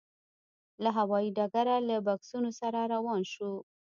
[0.83, 3.57] له هوايي ډګره له بکسونو سره روان شوو.